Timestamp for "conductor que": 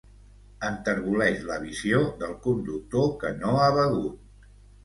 2.47-3.33